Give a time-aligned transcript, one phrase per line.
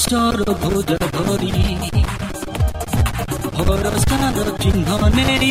[0.00, 1.52] ବିଶ୍ୱାସର ଭୋଜ ଧରି
[3.58, 5.50] ଭରସାର ଚିହ୍ନ ନେଇ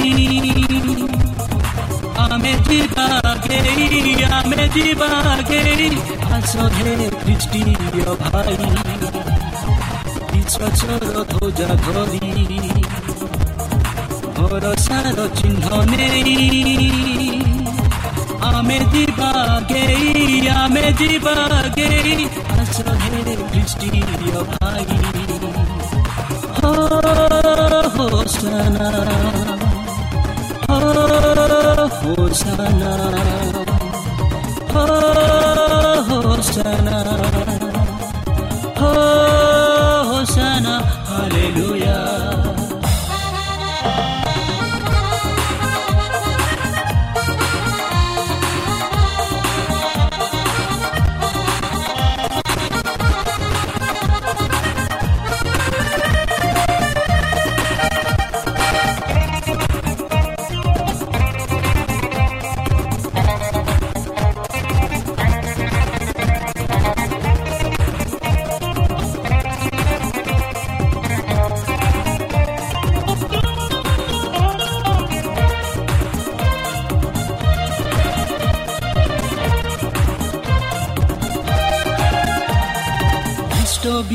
[2.17, 3.07] ଆମେ ଯିବା
[3.43, 5.09] ଗେଇ ଆମେ ଯିବା
[5.49, 5.89] ଗେଇ
[6.29, 8.55] ଆସ ହେ ଖ୍ରୀଷ୍ଟିୟ ଭାଇ
[10.31, 12.29] ବିଶ୍ୱାସର ଧ୍ୱଜ ଧରି
[14.37, 16.37] ଭରସାର ଚିହ୍ନ ନେଇ
[18.47, 19.31] ଆମେ ଯିବା
[19.69, 21.35] ଗେଇ ଆମେ ଯିବା
[21.75, 22.15] ଗେଇ
[22.55, 24.01] ଆସ ହେ ଖ୍ରୀଷ୍ଟିୟ
[24.51, 24.97] ଭାଇ
[26.57, 26.71] ହୋ
[36.17, 36.97] ହୋସନା
[38.79, 38.91] ହୋ
[40.09, 40.75] ହୋସନା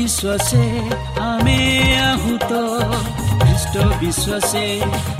[0.03, 0.63] ବିଶ୍ୱାସେ
[1.23, 1.59] ଆମେ
[2.03, 2.51] ଆହୁତ
[3.41, 4.65] ଖ୍ରୀଷ୍ଟ ବିଶ୍ୱାସେ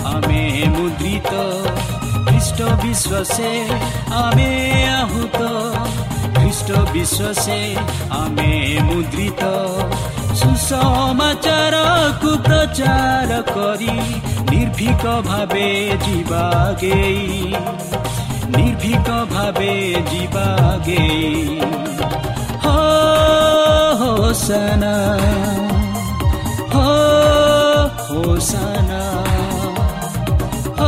[0.10, 0.42] ଆମେ
[0.74, 1.34] ମୁଦ୍ରିତ
[2.26, 3.52] ଖ୍ରୀଷ୍ଟ ବିଶ୍ୱାସେ
[4.18, 4.50] ଆମେ
[4.96, 5.40] ଆହୁତ
[6.36, 7.60] ଖ୍ରୀଷ୍ଟ ବିଶ୍ୱାସେ
[8.18, 8.52] ଆମେ
[8.90, 9.44] ମୁଦ୍ରିତ
[10.42, 13.98] সুসমাচারকু প্রচার করি
[14.52, 15.70] নির্ভীক ভাবে
[16.06, 16.48] যা
[16.82, 17.22] গেই
[18.54, 19.74] নির্ভীক ভাবে
[20.12, 20.50] যা
[20.86, 21.83] গেই
[24.34, 24.92] ହୋସନା
[26.74, 26.86] ହୋ
[28.06, 29.02] ହୋସନା
[30.80, 30.88] ହୋ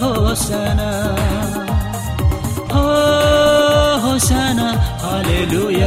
[0.00, 0.88] ହୋସନା
[2.72, 2.82] ହୋ
[4.06, 4.66] ହୋସନା
[5.04, 5.77] ହାଲେଲୁୟା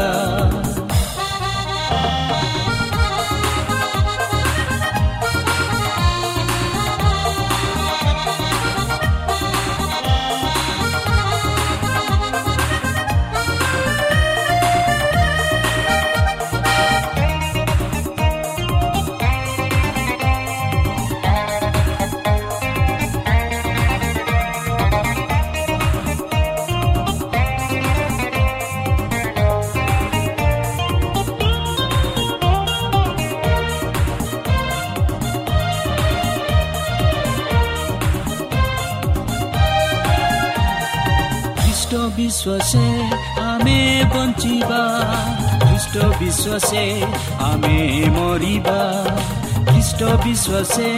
[50.23, 50.89] ବିଶ୍ୱାସେ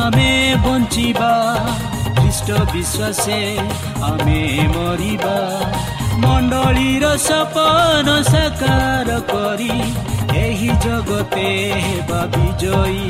[0.00, 0.30] ଆମେ
[0.64, 1.32] ବଞ୍ଚିବା
[2.18, 3.38] ଖ୍ରୀଷ୍ଟ ବିଶ୍ୱାସେ
[4.08, 4.40] ଆମେ
[4.74, 5.36] ମରିବା
[6.22, 9.76] ମଣ୍ଡଳୀର ସପନ ସାକାର କରି
[10.42, 11.48] ଏହି ଜଗତେ
[11.86, 13.02] ହେବା ବିଜୟୀ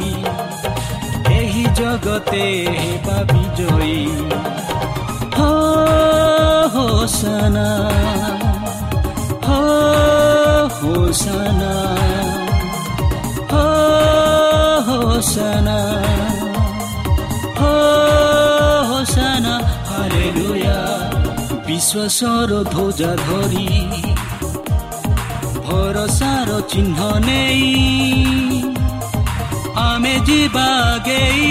[1.39, 2.47] ଏହି ଜଗତେ
[2.79, 3.99] ହେବା ବିଜୟୀ
[5.37, 5.51] ହୋ
[6.75, 7.69] ହୋସନା
[9.47, 9.61] ହୋ
[10.79, 11.75] ହୋସନା
[13.53, 13.65] ହୋ
[15.23, 15.81] হোসানা
[17.59, 17.75] হো
[18.91, 19.55] হোসানা
[19.89, 20.81] হরে লোয়া
[21.67, 23.71] বিশ্বাসর ধ্বজা ধরি
[25.67, 26.99] ভরসার চিহ্ন
[27.29, 27.63] নেই
[29.89, 30.71] আমে যিবা
[31.07, 31.43] গেই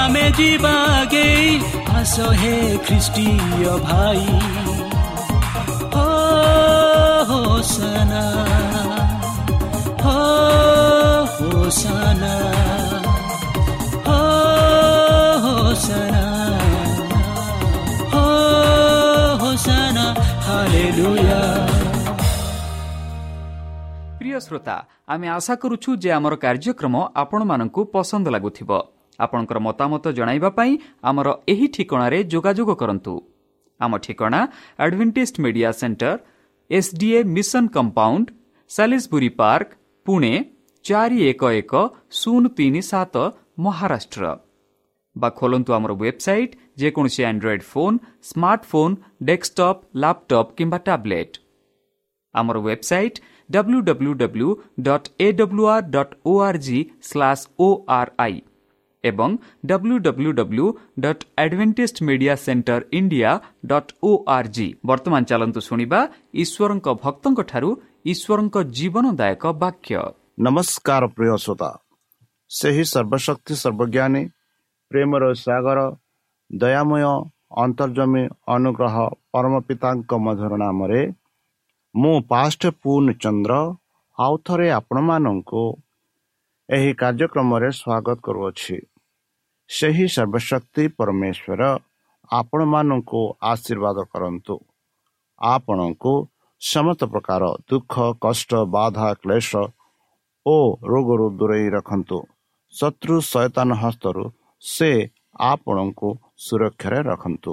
[0.00, 0.78] আমে যিবা
[1.12, 1.46] গেই
[1.96, 4.22] আস হে খ্রিস্টীয় ভাই
[7.28, 8.24] হোসানা
[10.04, 12.63] হোসানা
[24.18, 30.08] प्रिय श्रोता आमे आशा करूछु जे हमर कार्यक्रम आपन मानन को पसंद लागुथिबो। आपनकर मतामत
[30.08, 33.22] जणाइबा पई हमर एही ठिकाना रे जोगाजोग करन्तु
[33.80, 34.48] आम ठिकाना
[34.80, 36.18] Adventist media center
[36.70, 38.30] SDA mission compound
[38.70, 39.70] Salisbury park
[40.06, 40.44] Pune
[40.84, 44.43] 411037 Maharashtra.
[45.16, 47.98] বা ଖୋଲନ୍ତୁ ଆମର ୱେବସାଇଟ୍ ଯେକୌଣସି Android phone
[48.30, 48.94] smartphone
[49.28, 51.34] desktop laptop କିମ୍ବା ଟ୍ୟାବ୍ଲେଟ୍
[52.34, 53.20] ଆମର website
[53.50, 54.48] W W W
[54.80, 58.36] dot A W R dot O R G slash O R I
[59.04, 59.30] ଏବଂ
[59.66, 60.66] W W W
[61.00, 63.30] dot Adventist media center India
[63.66, 66.00] dot O R G ବର୍ତ୍ତମାନ ଚାଲନ୍ତୁ ଶୁଣିବା
[66.42, 67.70] ଈଶ୍ୱରଙ୍କ ଭକ୍ତଙ୍କଠାରୁ
[68.12, 69.94] ଈଶ୍ୱରଙ୍କ ଜୀବନଦାୟକ ବାକ୍ୟ
[70.38, 71.70] ନମସ୍କାର ପ୍ରିୟ ଶ୍ରୋତା
[72.50, 74.22] ସେହି ସର୍ବଶକ୍ତି ସର୍ବଜ୍ଞାନୀ
[74.90, 75.80] ପ୍ରେମର ସାଗର
[76.50, 77.04] ଦୟାମୟ
[77.64, 78.22] ଅନ୍ତର୍ଜମୀ
[78.54, 78.96] ଅନୁଗ୍ରହ
[79.32, 81.02] ପରମ ପିତାଙ୍କ ମଧୁର ନାମରେ
[81.94, 83.54] ମୁଁ ପାଷ୍ଟ ପୂର୍ଣ୍ଣଚନ୍ଦ୍ର
[84.18, 85.62] ଆଉ ଥରେ ଆପଣମାନଙ୍କୁ
[86.68, 88.76] ଏହି କାର୍ଯ୍ୟକ୍ରମରେ ସ୍ୱାଗତ କରୁଅଛି।
[89.70, 91.62] ସେହି ସର୍ବଶକ୍ତି ପରମେଶ୍ୱର
[92.30, 93.22] ଆପଣମାନଙ୍କୁ
[93.52, 94.56] ଆଶୀର୍ବାଦ କରନ୍ତୁ।
[95.40, 96.14] ଆପଣଙ୍କୁ
[96.60, 97.94] ସମସ୍ତ ପ୍ରକାର ଦୁଃଖ
[98.24, 99.50] କଷ୍ଟ ବାଧା କ୍ଲେଶ
[100.46, 100.56] ଓ
[100.90, 102.18] ରୋଗରୁ ଦୂରେଇ ରଖନ୍ତୁ।
[102.74, 104.24] ଶତ୍ରୁ ସୟତାନ ହସ୍ତରୁ
[104.64, 104.90] ସେ
[105.44, 106.08] ଆପଣଙ୍କୁ
[106.44, 107.52] ସୁରକ୍ଷାରେ ରଖନ୍ତୁ।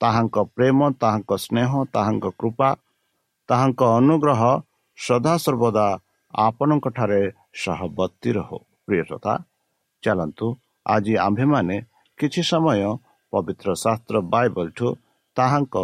[0.00, 2.70] ତାହାଙ୍କ ପ୍ରେମ ତାହାଙ୍କ ସ୍ନେହ ତାହାଙ୍କ କୃପା
[3.48, 4.42] ତାହାଙ୍କ ଅନୁଗ୍ରହ
[4.98, 5.86] ସଦାସର୍ବଦା
[6.34, 7.20] ଆପଣଙ୍କଠାରେ
[7.62, 9.34] ସହବର୍ତ୍ତୀ ରହୁ। ପ୍ରିୟତା
[10.02, 10.46] ଚାଲନ୍ତୁ
[10.86, 11.76] ଆଜି ଆମ୍ଭେମାନେ
[12.18, 12.82] କିଛି ସମୟ
[13.32, 14.88] ପବିତ୍ର ଶାସ୍ତ୍ର ବାଇବଲଠୁ
[15.36, 15.74] ତାହାଙ୍କ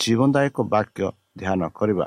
[0.00, 1.06] ଜୀବନଦାୟକ ବାକ୍ୟ
[1.40, 2.06] ଧ୍ୟାନ କରିବା।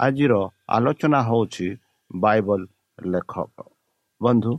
[0.00, 0.32] ଆଜିର
[0.76, 1.68] ଆଲୋଚନା ହେଉଛି
[2.10, 2.60] ବାଇବଲ
[2.98, 3.56] ଲେଖକ।
[4.20, 4.52] ବନ୍ଧୁ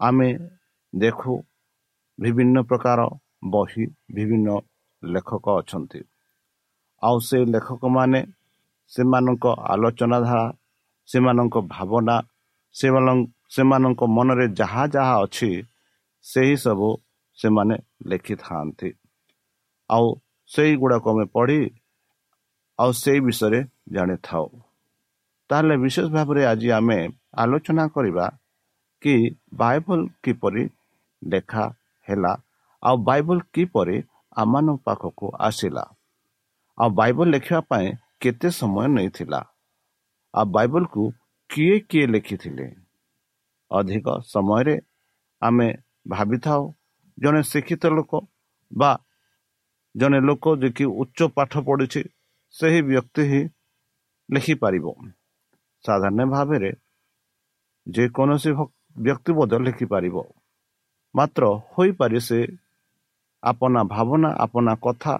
[0.00, 0.28] ଆମେ
[0.92, 1.32] ଦେଖୁ
[2.22, 3.00] ବିଭିନ୍ନ ପ୍ରକାର
[3.52, 3.84] ବହି
[4.14, 4.48] ବିଭିନ୍ନ
[5.02, 6.00] ଲେଖକ ଅଛନ୍ତି।
[7.02, 8.20] ଆଉ ସେ ଲେଖକମାନେ
[8.92, 10.46] ସେମାନଙ୍କ ଆଲୋଚନା ଧାରା
[11.08, 12.16] ସେମାନଙ୍କ ଭାବନା
[13.54, 15.50] ସେମାନଙ୍କ ମନରେ ଯାହା ଯାହା ଅଛି
[16.26, 16.88] ସେହି ସବୁ
[17.38, 17.76] ସେମାନେ
[18.10, 18.90] ଲେଖିଥାନ୍ତି।
[19.90, 20.06] ଆଉ
[20.50, 21.60] ସେଇଗୁଡ଼ାକୁ ଆମେ ପଢ଼ି
[22.78, 23.60] ଆଉ ସେଇ ବିଷୟରେ
[23.94, 24.46] ଜାଣିଥାଉ।
[25.50, 26.98] ତାହେଲେ ବିଶେଷ ଭାବରେ ଆଜି ଆମେ
[27.42, 28.26] ଆଲୋଚନା କରିବା
[29.02, 29.14] କି
[29.54, 30.64] ବାଇବଲ କିପରି
[31.22, 31.64] ଲେଖା
[32.12, 32.32] ହେଲା
[32.82, 33.96] ଆଉ ବାଇବଲ କିପରି
[34.36, 35.84] ଆମମାନଙ୍କ ପାଖକୁ ଆସିଲା?
[36.78, 37.86] ଆଉ ବାଇବଲ ଲେଖିବା ପାଇଁ
[38.20, 39.40] କେତେ ସମୟ ନେଇଥିଲା?
[40.34, 41.02] ଆଉ ବାଇବଲକୁ
[41.50, 42.66] କିଏ କିଏ ଲେଖିଥିଲେ?
[43.70, 44.76] ଅଧିକ ସମୟରେ
[45.42, 45.68] ଆମେ
[46.06, 46.62] ଭାବିଥାଉ
[47.18, 48.12] ଜଣେ ଶିକ୍ଷିତ ଲୋକ
[48.72, 48.90] ବା
[49.94, 52.02] ଜଣେ ଲୋକ ଯିଏକି ଉଚ୍ଚ ପାଠ ପଢ଼ିଛି
[52.54, 53.40] ସେହି ବ୍ୟକ୍ତି ହିଁ
[54.28, 54.86] ଲେଖିପାରିବ।
[55.84, 56.70] ସାଧାରଣ ଭାବରେ
[57.86, 58.50] ଯେକୌଣସି
[58.96, 60.16] ବ୍ୟକ୍ତି ମଧ୍ୟ ଲେଖିପାରିବ।
[61.14, 61.42] ମାତ୍ର
[61.72, 62.40] ହୋଇପାରେ ସେ
[63.42, 65.14] ଆପଣା ଭାବନା ଆପଣା କଥା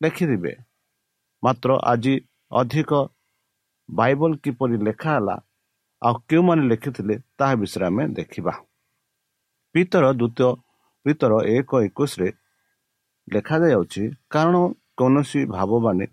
[0.00, 0.52] ଲେଖିଥିବେ
[1.42, 2.14] ମାତ୍ର ଆଜି
[2.52, 2.90] ଅଧିକ
[3.88, 5.36] ବାଇବଲ କିପରି ଲେଖା ହେଲା
[6.02, 8.54] ଆଉ କେଉଁମାନେ ଲେଖିଥିଲେ ତାହା ବିଷୟରେ ଆମେ ଦେଖିବା।
[9.74, 10.50] ପିତର ଦ୍ୱିତୀୟ
[11.06, 12.28] ପିତର ଏକ ଏକୋଇଶରେ
[13.28, 14.56] ଲେଖାଯାଉଛି କାରଣ
[14.98, 16.06] କୌଣସି ଭାବବାନୀ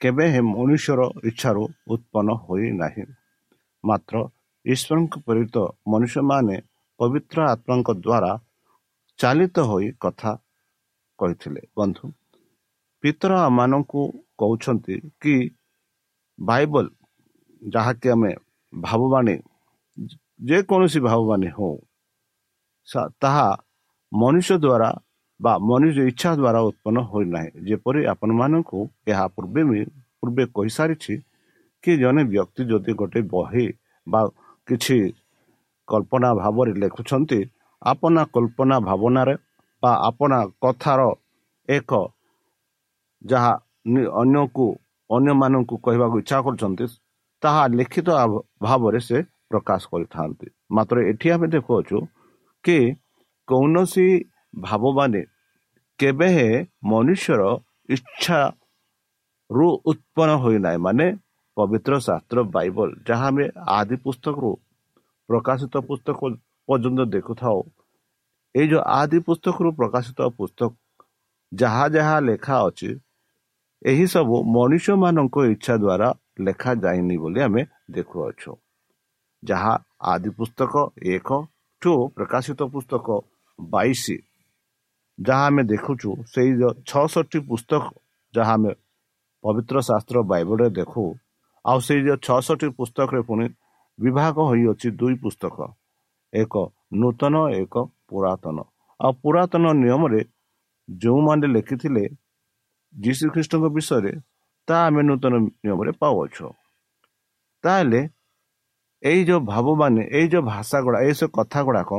[0.00, 1.62] କେବେ ହେ ମନୁଷ୍ୟର ଇଚ୍ଛାରୁ
[1.92, 3.04] ଉତ୍ପନ୍ନ ହୋଇନାହିଁ।
[3.84, 4.14] ମାତ୍ର
[4.64, 5.56] ଈଶ୍ୱରଙ୍କ ପ୍ରେରିତ
[5.90, 6.56] ମନୁଷ୍ୟମାନେ
[7.00, 8.32] ପବିତ୍ର ଆତ୍ମାଙ୍କ ଦ୍ୱାରା
[9.18, 10.32] ଚାଲିତ ହୋଇ କଥା
[11.18, 12.04] କହିଥିଲେ। ବନ୍ଧୁ
[13.04, 14.02] ପିତର ମାନଙ୍କୁ
[14.40, 15.34] କହୁଛନ୍ତି କି
[16.38, 16.86] ବାଇବଲ
[17.62, 18.32] ଯାହାକି ଆମେ
[18.72, 19.34] ଭାବବାଣୀ
[20.48, 21.76] ଯେକୌଣସି ଭାବବାଣୀ ହଉ
[23.22, 23.48] ତାହା
[24.12, 24.90] ମନୁଷ୍ୟ ଦ୍ୱାରା
[25.40, 28.78] ବା ମନୁଷ୍ୟ ଇଚ୍ଛା ଦ୍ୱାରା ଉତ୍ପନ୍ନ ହୋଇନାହିଁ। ଯେପରି ଆପଣମାନଙ୍କୁ
[29.10, 29.62] ଏହା ପୂର୍ବେ
[30.20, 31.14] ପୂର୍ବେ କହିସାରିଛି
[31.84, 33.66] କି ଜଣେ ବ୍ୟକ୍ତି ଯଦି ଗୋଟେ ବହି
[34.06, 34.20] ବା
[34.68, 34.96] କିଛି
[35.90, 37.40] କଳ୍ପନା ଭାବରେ ଲେଖୁଛନ୍ତି
[37.82, 39.34] ଆପଣା କଳ୍ପନା ଭାବନାରେ
[39.82, 41.00] ବା ଆପଣା କଥାର
[41.68, 41.90] ଏକ
[43.24, 43.52] ଯାହା
[44.22, 44.66] ଅନ୍ୟକୁ
[45.10, 46.84] ଅନ୍ୟମାନଙ୍କୁ କହିବାକୁ ଇଚ୍ଛା କରୁଛନ୍ତି
[47.42, 48.08] ତାହା ଲିଖିତ
[48.66, 49.18] ଭାବରେ ସେ
[49.50, 51.98] ପ୍ରକାଶ କରିଥାନ୍ତି। ମାତ୍ର ଏଠି ଆମେ ଦେଖୁଅଛୁ
[52.64, 52.78] କି
[53.48, 54.06] କୌଣସି
[54.64, 55.22] ଭାବମାନେ
[55.98, 56.48] କେବେ ହେ
[56.90, 57.42] ମନୁଷ୍ୟର
[57.94, 61.06] ଇଚ୍ଛାରୁ ଉତ୍ପନ୍ନ ହୋଇନାହିଁ। ମାନେ
[61.56, 63.44] ପବିତ୍ର ଶାସ୍ତ୍ର ବାଇବଲ ଯାହା ଆମେ
[63.76, 64.50] ଆଦି ପୁସ୍ତକରୁ
[65.28, 66.18] ପ୍ରକାଶିତ ପୁସ୍ତକ
[66.68, 67.60] ପର୍ଯ୍ୟନ୍ତ ଦେଖୁଥାଉ।
[68.54, 70.70] ଏଇ ଯେଉଁ ଆଦି ପୁସ୍ତକରୁ ପ୍ରକାଶିତ ପୁସ୍ତକ
[71.52, 72.90] ଯାହା ଯାହା ଲେଖା ଅଛି
[73.82, 76.08] ଏହିସବୁ ମଣିଷମାନଙ୍କ ଇଚ୍ଛା ଦ୍ୱାରା
[76.46, 77.62] ଲେଖାଯାଇନି ବୋଲି ଆମେ
[77.94, 78.52] ଦେଖୁଅଛୁ।
[79.42, 79.74] ଯାହା
[80.12, 80.74] ଆଦି ପୁସ୍ତକ
[81.14, 81.28] ଏକ
[81.82, 83.06] ଠୁ ପ୍ରକାଶିତ ପୁସ୍ତକ
[83.58, 84.04] ବାଇଶ
[85.18, 86.50] ଯାହା ଆମେ ଦେଖୁଛୁ ସେଇ
[86.90, 87.84] ଛଅଷଠି ପୁସ୍ତକ
[88.34, 88.72] ଯାହା ଆମେ
[89.44, 91.04] ପବିତ୍ର ଶାସ୍ତ୍ର ବାଇବଲରେ ଦେଖୁ
[91.64, 93.46] ଆଉ ସେଇ ଯେଉଁ ଛଅଷଠି ପୁସ୍ତକରେ ପୁଣି
[93.98, 95.58] ବିଭାଗ ହୋଇଅଛି ଦୁଇ ପୁସ୍ତକ।
[96.32, 96.54] ଏକ
[97.00, 97.74] ନୂତନ ଏକ
[98.08, 98.56] ପୁରାତନ।
[99.00, 100.20] ଆଉ ପୁରାତନ ନିୟମରେ
[100.88, 102.04] ଯେଉଁମାନେ ଲେଖିଥିଲେ
[102.94, 104.12] ଯୀଶୁଖ୍ରୀଷ୍ଟଙ୍କ ବିଷୟରେ
[104.68, 106.46] ତାହା ଆମେ ନୂତନ ନିୟମରେ ପାଉଅଛୁ।
[107.64, 108.00] ତାହେଲେ
[109.02, 111.90] ଏଇ ଯେଉଁ ଭାବମାନେ ଏଇ ଯେଉଁ ଭାଷା ଗୁଡ଼ା ଏଇସବୁ କଥା ଗୁଡ଼ାକ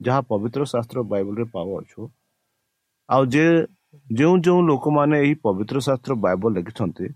[0.00, 2.00] ଯାହା ପବିତ୍ର ଶାସ୍ତ୍ର ବାଇବଲରେ ପାଉଅଛୁ
[3.08, 3.44] ଆଉ ଯେ
[4.12, 7.06] ଯେଉଁ ଯେଉଁ ଲୋକମାନେ ଏହି ପବିତ୍ର ଶାସ୍ତ୍ର ବାଇବଲ ଲେଖିଛନ୍ତି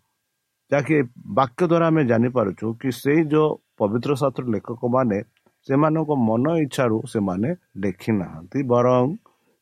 [0.70, 0.96] ଯାହାକି
[1.38, 3.48] ବାକ୍ୟ ଦ୍ୱାରା ଆମେ ଜାଣିପାରୁଛୁ କି ସେଇ ଯେଉଁ
[3.80, 5.18] ପବିତ୍ର ଶାସ୍ତ୍ର ଲେଖକମାନେ
[5.66, 7.48] ସେମାନଙ୍କ ମନ ଇଚ୍ଛାରୁ ସେମାନେ
[7.82, 9.06] ଲେଖି ନାହାନ୍ତି ବରଂ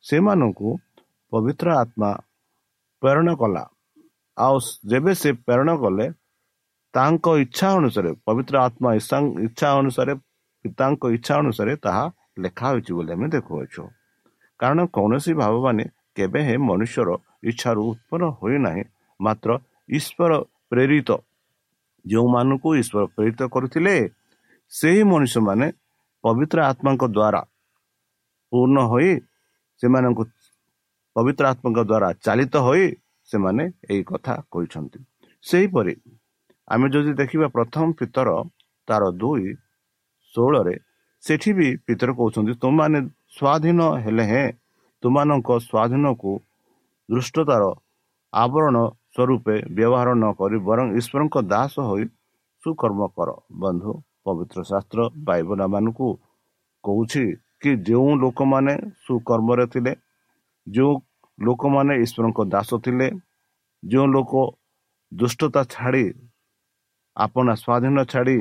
[0.05, 0.69] ସେମାନଙ୍କୁ
[1.33, 2.11] ପବିତ୍ର ଆତ୍ମା
[3.03, 3.65] ପ୍ରେରଣ କଲା।
[4.37, 4.57] ଆଉ
[4.91, 6.07] ଯେବେ ସେ ପ୍ରେରଣ କଲେ
[6.95, 8.91] ତାଙ୍କ ଇଚ୍ଛା ଅନୁସାରେ ପବିତ୍ର ଆତ୍ମା
[9.47, 10.13] ଇଚ୍ଛା ଅନୁସାରେ
[10.65, 12.05] ପିତାଙ୍କ ଇଚ୍ଛା ଅନୁସାରେ ତାହା
[12.45, 13.83] ଲେଖା ହୋଇଛି ବୋଲି ଆମେ ଦେଖୁଅଛୁ।
[14.61, 15.85] କାରଣ କୌଣସି ଭାବମାନେ
[16.17, 17.09] କେବେ ହେଁ ମନୁଷ୍ୟର
[17.51, 18.83] ଇଚ୍ଛାରୁ ଉତ୍ପନ୍ନ ହୋଇନାହିଁ
[19.21, 19.51] ମାତ୍ର
[19.99, 20.33] ଈଶ୍ୱର
[20.71, 21.11] ପ୍ରେରିତ।
[22.05, 23.97] ଯେଉଁମାନଙ୍କୁ ଈଶ୍ୱର ପ୍ରେରିତ କରୁଥିଲେ
[24.73, 25.67] ସେହି ମଣିଷମାନେ
[26.25, 27.41] ପବିତ୍ର ଆତ୍ମାଙ୍କ ଦ୍ୱାରା
[28.53, 29.11] ପୂର୍ଣ୍ଣ ହୋଇ
[29.81, 30.23] ସେମାନଙ୍କୁ
[31.17, 32.87] ପବିତ୍ର ଆତ୍ମାଙ୍କ ଦ୍ୱାରା ଚାଲିତ ହୋଇ
[33.29, 34.99] ସେମାନେ ଏହି କଥା କହିଛନ୍ତି।
[35.45, 35.95] ସେହିପରି
[36.69, 38.29] ଆମେ ଯଦି ଦେଖିବା ପ୍ରଥମ ପିତର
[38.89, 39.49] ତାର ଦୁଇ
[40.35, 40.75] ଷୋହଳରେ
[41.23, 42.99] ସେଠି ବି ପିତର କହୁଛନ୍ତି ତୁମମାନେ
[43.37, 44.49] ସ୍ୱାଧୀନ ହେଲେ ହେଁ
[45.03, 46.33] ତୁମମାନଙ୍କ ସ୍ୱାଧୀନକୁ
[47.09, 47.65] ଦୃଷ୍ଟତାର
[48.33, 48.77] ଆବରଣ
[49.17, 52.05] ସ୍ୱରୂପେ ବ୍ୟବହାର ନ କରି ବରଂ ଈଶ୍ୱରଙ୍କ ଦାସ ହୋଇ
[52.65, 53.29] ସୁକର୍ମ କର।
[53.63, 53.93] ବନ୍ଧୁ
[54.25, 56.09] ପବିତ୍ର ଶାସ୍ତ୍ର ବାଇବଲମାନଙ୍କୁ
[56.85, 57.25] କହୁଛି
[57.63, 59.93] କି ଯେଉଁ ଲୋକମାନେ ସୁକର୍ମରେ ଥିଲେ
[60.67, 60.93] ଯେଉଁ
[61.39, 63.09] ଲୋକମାନେ ଈଶ୍ୱରଙ୍କ ଦାସ ଥିଲେ
[63.83, 64.33] ଯେଉଁ ଲୋକ
[65.13, 66.05] ଦୁଷ୍ଟତା ଛାଡ଼ି
[67.17, 68.39] ଆପଣା ସ୍ୱାଧୀନ ଛାଡ଼ି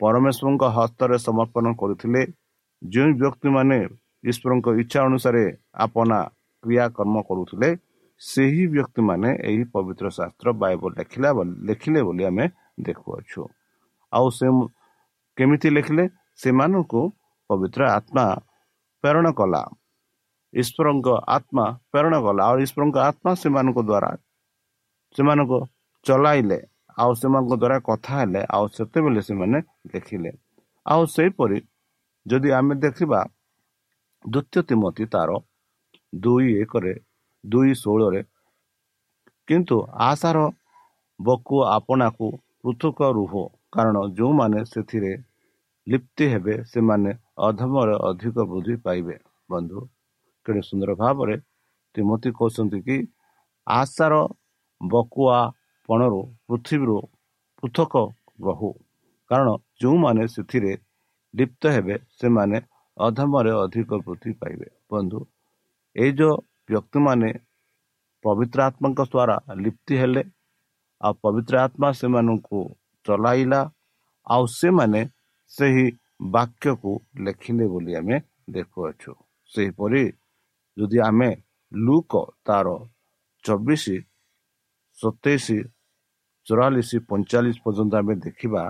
[0.00, 2.22] ପରମେଶ୍ୱରଙ୍କ ହସ୍ତରେ ସମର୍ପଣ କରୁଥିଲେ
[2.82, 3.78] ଯେଉଁ ବ୍ୟକ୍ତିମାନେ
[4.30, 5.44] ଈଶ୍ୱରଙ୍କ ଇଚ୍ଛା ଅନୁସାରେ
[5.84, 6.18] ଆପଣା
[6.64, 7.68] କ୍ରିୟାକର୍ମ କରୁଥିଲେ
[8.22, 11.30] ସେହି ବ୍ୟକ୍ତିମାନେ ଏହି ପବିତ୍ର ଶାସ୍ତ୍ର ବାଇବଲ ଲେଖିଲା
[11.68, 12.44] ଲେଖିଲେ ବୋଲି ଆମେ
[12.86, 13.42] ଦେଖୁଅଛୁ।
[14.12, 14.46] ଆଉ ସେ
[15.38, 16.04] କେମିତି ଲେଖିଲେ?
[16.42, 17.02] ସେମାନଙ୍କୁ
[17.50, 18.26] ପବିତ୍ର ଆତ୍ମା
[19.04, 19.62] ପ୍ରେରଣ କଲା।
[20.54, 24.10] ଈଶ୍ୱରଙ୍କ ଆତ୍ମା ପ୍ରେରଣ କଲା। ଆଉ ଈଶ୍ୱରଙ୍କ ଆତ୍ମା ସେମାନଙ୍କ ଦ୍ୱାରା
[25.14, 25.58] ସେମାନଙ୍କୁ
[26.06, 26.58] ଚଲାଇଲେ।
[26.98, 29.58] ଆଉ ସେମାନଙ୍କ ଦ୍ୱାରା କଥା ହେଲେ। ଆଉ ସେତେବେଳେ ସେମାନେ
[29.92, 30.30] ଲେଖିଲେ
[30.86, 31.58] ଆଉ ସେହିପରି
[32.26, 33.20] ଯଦି ଆମେ ଦେଖିବା
[34.24, 35.30] ଦ୍ୱିତୀୟ ତିମତି ତାର
[36.12, 36.94] ଦୁଇ ଏକରେ
[37.44, 38.22] ଦୁଇ ଷୋହଳରେ।
[39.48, 40.38] କିନ୍ତୁ ଆଶାର
[41.20, 42.26] ବକୁ ଆପଣାକୁ
[42.62, 43.34] ପୃଥକ ରୁହ।
[43.72, 45.12] କାରଣ ଯେଉଁମାନେ ସେଥିରେ
[45.86, 47.10] ଲିପ୍ତି ହେବେ ସେମାନେ
[47.46, 49.16] ଅଧମରେ ଅଧିକ ବୃଦ୍ଧି ପାଇବେ।
[49.48, 49.78] ବନ୍ଧୁ
[50.46, 51.36] କେଡ଼େ ସୁନ୍ଦର ଭାବରେ
[51.94, 52.96] ତିମତି କହୁଛନ୍ତି କି
[53.66, 54.14] ଆଶାର
[54.80, 55.38] ବକୁଆ
[55.88, 56.96] ପଣରୁ ପୃଥିବୀରୁ
[57.62, 57.92] ପୃଥକ
[58.40, 58.70] ରହୁ।
[59.30, 59.48] କାରଣ
[59.80, 60.72] ଯେଉଁମାନେ ସେଥିରେ
[61.34, 62.58] ଲିପ୍ତ ହେବେ ସେମାନେ
[62.96, 65.20] ଅଧମରେ ଅଧିକ ବୃଦ୍ଧି ପାଇବେ। ବନ୍ଧୁ
[65.96, 66.36] ଏଇ ଯେଉଁ
[66.68, 67.30] ବ୍ୟକ୍ତିମାନେ
[68.24, 70.22] ପବିତ୍ର ଆତ୍ମାଙ୍କ ଦ୍ୱାରା ଲିପ୍ତି ହେଲେ
[71.00, 72.60] ଆଉ ପବିତ୍ର ଆତ୍ମା ସେମାନଙ୍କୁ
[73.06, 73.60] ଚଲାଇଲା
[74.26, 75.00] ଆଉ ସେମାନେ
[75.52, 75.86] ସେହି
[76.34, 76.92] ବାକ୍ୟକୁ
[77.24, 78.16] ଲେଖିଲେ ବୋଲି ଆମେ
[78.54, 79.12] ଦେଖୁଅଛୁ।
[79.52, 80.02] ସେହିପରି
[80.76, 81.30] ଯଦି ଆମେ
[81.72, 82.12] ଲୁକ
[82.46, 82.66] ତାର
[83.44, 83.84] ଚବିଶ
[84.98, 85.46] ସତେଇଶ
[86.46, 88.62] ଚଉରାଳିଶ ପଇଁଚାଳିଶ ପର୍ଯ୍ୟନ୍ତ ଆମେ ଦେଖିବା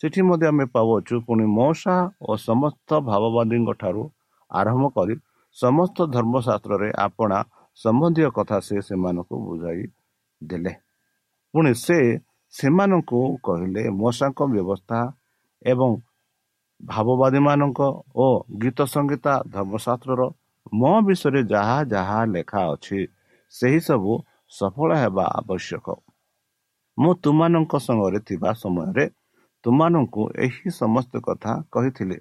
[0.00, 4.02] ସେଠି ମଧ୍ୟ ଆମେ ପାଉଅଛୁ ପୁଣି ମଉସା ଓ ସମସ୍ତ ଭାବବାଦୀଙ୍କ ଠାରୁ
[4.50, 5.14] ଆରମ୍ଭ କରି
[5.56, 7.38] ସମସ୍ତ ଧର୍ମଶାସ୍ତ୍ରରେ ଆପଣା
[7.76, 9.82] ସମ୍ବନ୍ଧୀୟ କଥା ସେ ସେମାନଙ୍କୁ ବୁଝାଇ
[10.40, 10.72] ଦେଲେ।
[11.54, 11.98] ପୁଣି ସେ
[12.54, 14.98] ସେମାନଙ୍କୁ କହିଲେ ମଶାଙ୍କ ବ୍ୟବସ୍ଥା
[15.62, 15.90] ଏବଂ
[16.80, 17.80] ଭାବବାଦୀମାନଙ୍କ
[18.16, 18.26] ଓ
[18.62, 20.22] ଗୀତ ସଙ୍ଗୀତା ଧର୍ମଶାସ୍ତ୍ରର
[20.72, 23.00] ମୋ ବିଷୟରେ ଯାହା ଯାହା ଲେଖା ଅଛି
[23.54, 24.12] ସେହିସବୁ
[24.50, 25.86] ସଫଳ ହେବା ଆବଶ୍ୟକ।
[26.98, 29.04] ମୁଁ ତୁମାନଙ୍କ ସଙ୍ଗରେ ଥିବା ସମୟରେ
[29.64, 32.18] ତୁମାନଙ୍କୁ ଏହି ସମସ୍ତ କଥା କହିଥିଲେ।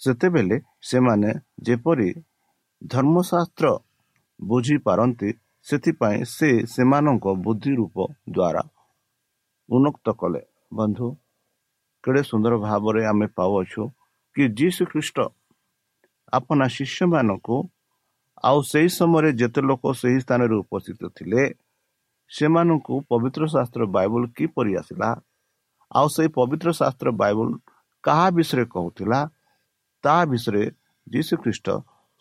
[0.00, 0.56] ସେତେବେଳେ
[0.90, 1.30] ସେମାନେ
[1.66, 2.08] ଯେପରି
[2.82, 3.66] ଧର୍ମଶାସ୍ତ୍ର
[4.40, 5.30] ବୁଝିପାରନ୍ତି
[5.66, 7.96] ସେଥିପାଇଁ ସେ ସେମାନଙ୍କ ବୁଦ୍ଧି ରୂପ
[8.34, 8.62] ଦ୍ୱାରା
[9.68, 10.42] ଉନ୍ନକ୍ତ କଲେ।
[10.78, 11.06] ବନ୍ଧୁ
[12.04, 13.82] କେଡ଼େ ସୁନ୍ଦର ଭାବରେ ଆମେ ପାଉଅଛୁ
[14.36, 15.18] କି ଯୀଶୁ ଖ୍ରୀଷ୍ଟ
[16.32, 17.56] ଆପଣା ଶିଷ୍ୟମାନଙ୍କୁ
[18.44, 21.42] ଆଉ ସେହି ସମୟରେ ଯେତେ ଲୋକ ସେହି ସ୍ଥାନରେ ଉପସ୍ଥିତ ଥିଲେ
[22.30, 25.10] ସେମାନଙ୍କୁ ପବିତ୍ର ଶାସ୍ତ୍ର ବାଇବଲ କିପରି ଆସିଲା?
[25.90, 27.48] ଆଉ ସେଇ ପବିତ୍ର ଶାସ୍ତ୍ର ବାଇବଲ
[28.04, 29.20] କାହା ବିଷୟରେ କହୁଥିଲା?
[30.04, 30.64] ତାହା ବିଷୟରେ
[31.06, 31.66] ଯୀଶୁ ଖ୍ରୀଷ୍ଟ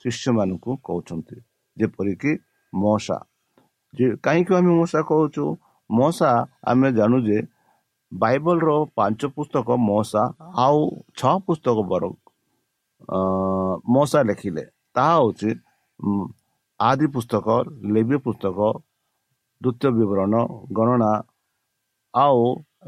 [0.05, 1.37] ଶିଷ୍ୟମାନଙ୍କୁ କହୁଛନ୍ତି
[1.77, 2.31] ଯେପରିକି
[2.73, 3.17] ମଶା।
[4.25, 5.43] କାହିଁକି ଆମେ ମଶା କହୁଛୁ?
[5.89, 6.31] ମଶା
[6.71, 7.37] ଆମେ ଜାଣୁ ଯେ
[8.11, 10.23] ବାଇବଲର ପାଞ୍ଚ ପୁସ୍ତକ ମଶା
[10.63, 10.79] ଆଉ
[11.19, 12.03] ଛଅ ପୁସ୍ତକ ବର
[13.95, 14.63] ମଶା ଲେଖିଲେ।
[14.95, 15.49] ତାହା ହେଉଛି
[16.79, 17.47] ଆଦି ପୁସ୍ତକ
[17.95, 18.57] ଲେବ୍ୟ ପୁସ୍ତକ
[19.61, 20.33] ଦ୍ୱିତୀୟ ବିବରଣ
[20.77, 21.11] ଗଣନା
[22.13, 22.39] ଆଉ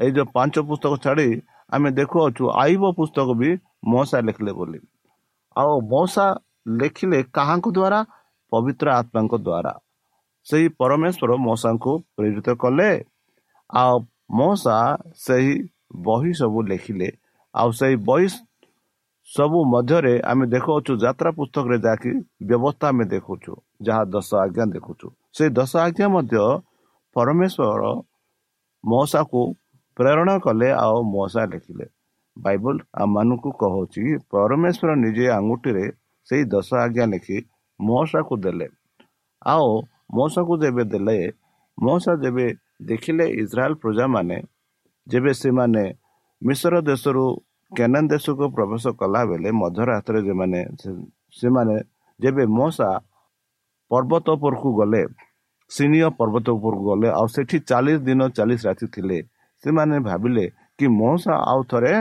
[0.04, 1.28] ଏଇ ଯେଉଁ ପାଞ୍ଚ ପୁସ୍ତକ ଛାଡ଼ି
[1.72, 3.50] ଆମେ ଦେଖୁଅଛୁ ଆଇବ ପୁସ୍ତକ ବି
[3.82, 4.78] ମଶା ଲେଖିଲେ ବୋଲି।
[5.56, 6.26] ଆଉ ମଶା
[6.80, 8.00] ଲେଖିଲେ କାହାଙ୍କ ଦ୍ୱାରା
[8.52, 9.72] ପବିତ୍ର ଆତ୍ମାଙ୍କ ଦ୍ୱାରା
[10.46, 12.90] ସେହି ପରମେଶ୍ୱର ମଶାଙ୍କୁ ପ୍ରେରିତ କଲେ।
[13.70, 13.94] ଆଉ
[14.38, 14.78] ମଶା
[15.16, 15.54] ସେହି
[16.06, 17.08] ବହି ସବୁ ଲେଖିଲେ।
[17.54, 18.26] ଆଉ ସେହି ବହି
[19.28, 22.12] ସବୁ ମଧ୍ୟରେ ଆମେ ଦେଖାଉଛୁ ଯାତ୍ରା ପୁସ୍ତକରେ ଯାହାକି
[22.48, 23.52] ବ୍ୟବସ୍ଥା ଆମେ ଦେଖୁଛୁ
[23.86, 26.42] ଯାହା ଦଶ ଆଜ୍ଞା ଦେଖୁଛୁ। ସେଇ ଦଶ ଆଜ୍ଞା ମଧ୍ୟ
[27.16, 27.82] ପରମେଶ୍ୱର
[28.84, 29.40] ମଶାକୁ
[29.96, 31.86] ପ୍ରେରଣ କଲେ ଆଉ ମଶା ଲେଖିଲେ।
[32.36, 35.84] ବାଇବଲ ଆମମାନଙ୍କୁ କହୁଛି ପରମେଶ୍ୱର ନିଜେ ଆଙ୍ଗୁଠିରେ
[36.28, 37.38] ସେଇ ଦଶ ଆଜ୍ଞା ଲେଖି
[37.80, 38.66] ମଶାକୁ ଦେଲେ
[39.42, 39.70] ଆଉ
[40.16, 41.16] ମଶାକୁ ଯେବେ ଦେଲେ
[41.78, 42.46] ମଶା ଯେବେ
[42.82, 44.36] ଦେଖିଲେ ଇସ୍ରାଏଲ ପ୍ରଜାମାନେ
[45.06, 45.84] ଯେବେ ସେମାନେ
[46.42, 47.24] ମିଶ୍ର ଦେଶରୁ
[47.72, 50.60] କେନାନ ଦେଶକୁ ପ୍ରବେଶ କଲା ବେଳେ ମଧ୍ୟର ହାତରେ ଯେମାନେ
[51.36, 51.76] ସେମାନେ
[52.20, 52.88] ଯେବେ ମଶା
[53.90, 55.02] ପର୍ବତ ଉପରକୁ ଗଲେ
[55.70, 59.18] ସିନିୟ ପର୍ବତ ଉପରକୁ ଗଲେ ଆଉ ସେଠି ଚାଳିଶ ଦିନ ଚାଳିଶ ରାତି ଥିଲେ
[59.64, 60.44] ସେମାନେ ଭାବିଲେ
[60.78, 61.94] କି ମଶା ଆଉ ଥରେ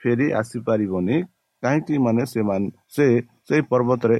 [0.00, 1.16] ଫେରି ଆସିପାରିବନି।
[1.62, 3.06] କାହିଁକି ମାନେ ସେମାନେ ସେ
[3.48, 4.18] ସେଇ ପର୍ବତରେ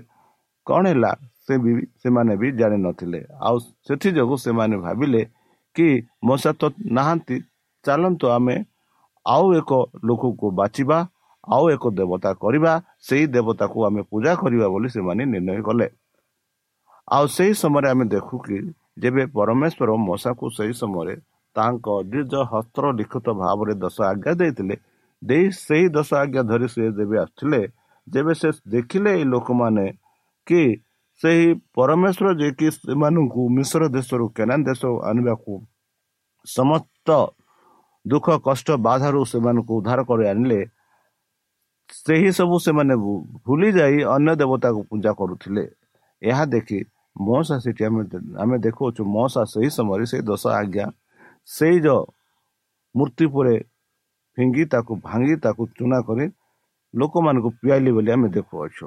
[0.67, 1.13] କ'ଣ ହେଲା
[1.45, 1.73] ସେ ବି
[2.03, 3.57] ସେମାନେ ବି ଜାଣିନଥିଲେ। ଆଉ
[3.87, 5.23] ସେଥିଯୋଗୁଁ ସେମାନେ ଭାବିଲେ
[5.77, 5.89] କି
[6.29, 6.63] ମଶା ତ
[6.97, 7.37] ନାହାନ୍ତି
[7.85, 8.57] ଚାଲନ୍ତୁ ଆମେ
[9.27, 9.71] ଆଉ ଏକ
[10.09, 10.99] ଲୋକକୁ ବାଛିବା
[11.47, 12.73] ଆଉ ଏକ ଦେବତା କରିବା
[13.09, 15.87] ସେଇ ଦେବତାକୁ ଆମେ ପୂଜା କରିବା ବୋଲି ସେମାନେ ନିର୍ଣ୍ଣୟ କଲେ।
[17.09, 18.57] ଆଉ ସେହି ସମୟରେ ଆମେ ଦେଖୁ କି
[19.03, 21.15] ଯେବେ ପରମେଶ୍ୱର ମଶାକୁ ସେହି ସମୟରେ
[21.57, 24.75] ତାଙ୍କ ନିଜ ହସ୍ତ ଲିଖିତ ଭାବରେ ଦଶ ଆଜ୍ଞା ଦେଇଥିଲେ
[25.23, 27.61] ଦେଇ ସେହି ଦଶ ଆଜ୍ଞା ଧରି ସେ ଯେବେ ଆସିଥିଲେ
[28.07, 29.87] ଯେବେ ସେ ଦେଖିଲେ ଏଇ ଲୋକମାନେ
[30.47, 30.63] କି
[31.21, 31.47] ସେହି
[31.77, 35.53] ପରମେଶ୍ୱର ଯିଏକି ସେମାନଙ୍କୁ ମିଶ୍ର ଦେଶରୁ କେନାନ ଦେଶ ଆଣିବାକୁ
[36.47, 37.09] ସମସ୍ତ
[38.05, 40.61] ଦୁଃଖ କଷ୍ଟ ବାଧାରୁ ସେମାନଙ୍କୁ ଉଦ୍ଧାର କରି ଆଣିଲେ
[41.91, 42.95] ସେହି ସବୁ ସେମାନେ
[43.45, 45.65] ଭୁଲି ଯାଇ ଅନ୍ୟ ଦେବତାକୁ ପୂଜା କରୁଥିଲେ।
[46.23, 46.79] ଏହା ଦେଖି
[47.21, 48.03] ମଶା ସେଠି ଆମେ
[48.43, 50.87] ଆମେ ଦେଖାଉଛୁ ମଶା ସେହି ସମୟରେ ସେଇ ଦଶ ଆଜ୍ଞା
[51.49, 52.03] ସେଇ ଯେଉଁ
[52.95, 53.55] ମୂର୍ତ୍ତି ପରେ
[54.41, 56.27] ଫିଙ୍ଗି ତାକୁ ଭାଙ୍ଗି ତାକୁ ଚୁନା କରି
[56.95, 58.87] ଲୋକମାନଙ୍କୁ ପିଆଇଲି ବୋଲି ଆମେ ଦେଖୁଅଛୁ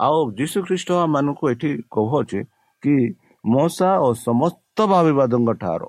[0.00, 2.40] ଆଉ ଯୀଶୁ ଖ୍ରୀଷ୍ଟ ମାନଙ୍କୁ ଏଠି କହୁଅଛି
[2.82, 2.94] କି
[3.44, 5.88] ମଶା ଓ ସମସ୍ତ ଭାବିବାଦଙ୍କ ଠାରୁ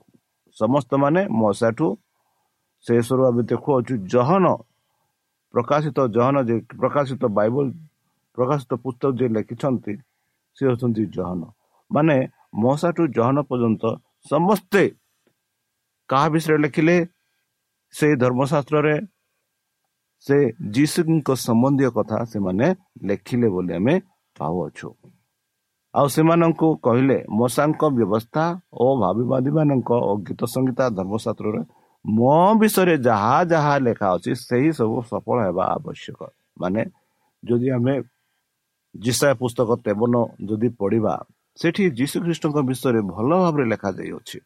[0.57, 1.87] ସମସ୍ତ ମାନେ ମଶାଠୁ
[2.85, 4.45] ଶେଷରୁ ଆମେ ଦେଖୁଅଛୁ ଜହନ
[5.53, 7.65] ପ୍ରକାଶିତ ଜହନ ଯେ ପ୍ରକାଶିତ ବାଇବଲ
[8.37, 9.93] ପ୍ରକାଶିତ ପୁସ୍ତକ ଯିଏ ଲେଖିଛନ୍ତି
[10.57, 11.41] ସେ ହେଉଛନ୍ତି ଜହନ।
[11.91, 12.15] ମାନେ
[12.63, 13.83] ମଶାଠୁ ଜହନ ପର୍ଯ୍ୟନ୍ତ
[14.31, 14.83] ସମସ୍ତେ
[16.09, 16.97] କାହା ବିଷୟରେ ଲେଖିଲେ?
[17.93, 18.95] ସେଇ ଧର୍ମଶାସ୍ତ୍ରରେ
[20.25, 20.37] ସେ
[20.75, 22.67] ଯୀଶୁଙ୍କ ସମ୍ବନ୍ଧୀୟ କଥା ସେମାନେ
[23.07, 23.95] ଲେଖିଲେ ବୋଲି ଆମେ
[24.35, 24.89] ପାଉଅଛୁ।
[25.93, 28.43] ଆଉ ସେମାନଙ୍କୁ କହିଲେ ମଶାଙ୍କ ବ୍ୟବସ୍ଥା
[28.83, 31.61] ଓ ଭାବିବାଦୀ ମାନଙ୍କ ଓ ଗୀତ ସଙ୍ଗୀତା ଧର୍ମଶାସ୍ତ୍ରରେ
[32.05, 36.19] ମୋ ବିଷୟରେ ଯାହା ଯାହା ଲେଖା ଅଛି ସେହି ସବୁ ସଫଳ ହେବା ଆବଶ୍ୟକ।
[36.61, 36.81] ମାନେ
[37.43, 37.95] ଯଦି ଆମେ
[38.95, 40.15] ଯିଶା ପୁସ୍ତକ ତେବନ
[40.49, 41.13] ଯଦି ପଢ଼ିବା
[41.57, 44.39] ସେଠି ଯୀଶୁଖ୍ରୀଷ୍ଟଙ୍କ ବିଷୟରେ ଭଲ ଭାବରେ ଲେଖାଯାଇଅଛି।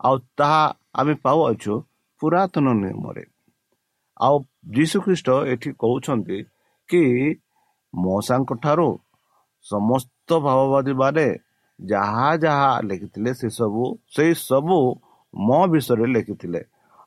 [0.00, 0.62] ଆଉ ତାହା
[1.00, 1.74] ଆମେ ପାଉଅଛୁ
[2.22, 3.24] ପୁରାତନ ନିୟମରେ।
[4.20, 4.36] ଆଉ
[4.74, 6.38] ଯୀଶୁଖ୍ରୀଷ୍ଟ ଏଠି କହୁଛନ୍ତି
[6.88, 7.02] କି
[7.94, 8.88] ମଶାଙ୍କ ଠାରୁ
[9.66, 11.26] ସମସ୍ତ ଭାବବାଦୀ ମାନେ
[11.80, 13.82] ଯାହା ଯାହା ଲେଖିଥିଲେ ସେସବୁ
[14.14, 14.78] ସେଇ ସବୁ
[15.34, 16.60] ମୋ ବିଷୟରେ ଲେଖିଥିଲେ।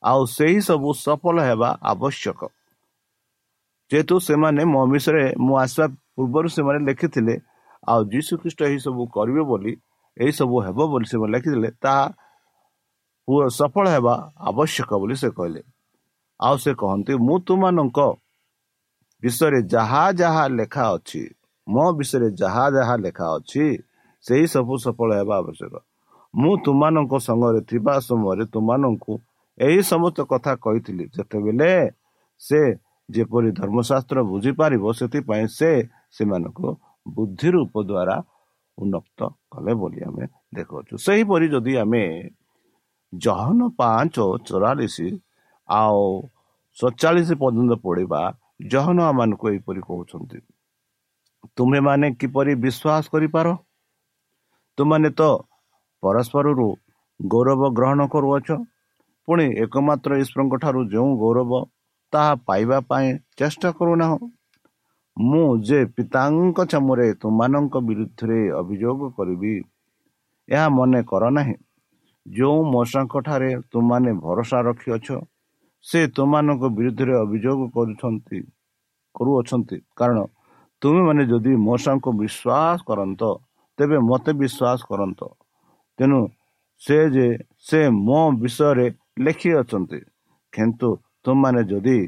[0.04, 2.42] ଆଉ ସେହି ସବୁ ସଫଳ ହେବା ଆବଶ୍ୟକ।
[3.92, 7.36] ଯେହେତୁ ସେମାନେ ମୋ ବିଷୟରେ ମୁଁ ଆସିବା ପୂର୍ବରୁ ସେମାନେ ଲେଖିଥିଲେ
[7.88, 9.74] ଆଉ ଯୀଶୁ ଖ୍ରୀଷ୍ଟ ଏହିସବୁ କରିବେ ବୋଲି
[10.18, 12.04] ଏହିସବୁ ହେବ ବୋଲି ସେମାନେ ଲେଖିଥିଲେ ତାହା
[13.28, 14.14] ସଫଳ ହେବା
[14.50, 15.62] ଆବଶ୍ୟକ ବୋଲି ସେ କହିଲେ।
[16.40, 18.00] ଆଉ ସେ କହନ୍ତି ମୁଁ ତୁମମାନଙ୍କ
[19.24, 21.24] ବିଷୟରେ ଯାହା ଯାହା ଲେଖା ଅଛି
[21.68, 23.66] ମୋ ବିଷୟରେ ଯାହା ଯାହା ଲେଖା ଅଛି
[24.26, 25.74] ସେହି ସବୁ ସଫଳ ହେବା ଆବଶ୍ୟକ।
[26.34, 29.14] ମୁଁ ତୁମମାନଙ୍କ ସଙ୍ଗରେ ଥିବା ସମୟରେ ତୁମମାନଙ୍କୁ
[29.58, 31.72] ଏହି ସମସ୍ତ କଥା କହିଥିଲି। ଯେତେବେଳେ
[32.42, 32.60] ସେ
[33.10, 35.72] ଯେପରି ଧର୍ମଶାସ୍ତ୍ର ବୁଝିପାରିବ ସେଥିପାଇଁ ସେ
[36.16, 36.68] ସେମାନଙ୍କୁ
[37.06, 38.16] ବୁଦ୍ଧି ରୂପ ଦ୍ୱାରା
[38.78, 39.20] ଉନ୍ନତ
[39.52, 42.04] କଲେ ବୋଲି ଆମେ ଦେଖାଉଛୁ ସେହିପରି ଯଦି ଆମେ
[43.18, 44.16] ଜହନ ପାଞ୍ଚ
[44.48, 44.98] ଚଉରାଳିଶ
[45.70, 46.02] ଆଉ
[46.78, 48.22] ସତଚାଳିଶ ପର୍ଯ୍ୟନ୍ତ ପଢ଼ିବା
[48.68, 50.40] ଜହନ ମାନଙ୍କୁ ଏହିପରି କହୁଛନ୍ତି।
[51.58, 53.48] ତୁମେମାନେ କିପରି ବିଶ୍ୱାସ କରିପାର?
[54.78, 55.22] ତୁମାନେ ତ
[56.04, 56.68] ପରସ୍ପରରୁ
[57.20, 58.50] ଗୌରବ ଗ୍ରହଣ କରୁଅଛ।
[59.28, 61.52] ପୁଣି ଏକମାତ୍ର ଈଶ୍ୱରଙ୍କ ଠାରୁ ଯେଉଁ ଗୌରବ
[62.14, 64.20] ତାହା ପାଇବା ପାଇଁ ଚେଷ୍ଟା କରୁନାହୁଁ।
[65.18, 69.54] ମୁଁ ଯେ ପିତାଙ୍କ ଚାମରେ ତୁମମାନଙ୍କ ବିରୁଦ୍ଧରେ ଅଭିଯୋଗ କରିବି
[70.50, 71.56] ଏହା ମନେ କର ନାହିଁ
[72.26, 75.08] ଯେଉଁ ମଶାଙ୍କଠାରେ ତୁମାନେ ଭରସା ରଖିଅଛ
[75.86, 78.40] ସେ ତୁମମାନଙ୍କ ବିରୁଦ୍ଧରେ ଅଭିଯୋଗ କରୁଛନ୍ତି
[79.16, 80.20] କରୁଅଛନ୍ତି। କାରଣ
[80.82, 83.22] ତୁମେମାନେ ଯଦି ମଶାଙ୍କୁ ବିଶ୍ୱାସ କରନ୍ତ
[83.78, 85.20] ତେବେ ମୋତେ ବିଶ୍ୱାସ କରନ୍ତ।
[86.00, 86.20] ତେଣୁ
[86.82, 87.28] ସେ ଯେ
[87.68, 88.88] ସେ ମୋ ବିଷୟରେ
[89.26, 90.00] ଲେଖିଅଛନ୍ତି
[90.54, 90.90] କିନ୍ତୁ
[91.24, 92.00] ତୁମମାନେ ଯଦି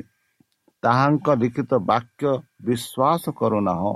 [0.84, 2.32] ତାହାଙ୍କ ଲିଖିତ ବାକ୍ୟ
[2.68, 3.96] ବିଶ୍ୱାସ କରୁନାହଁ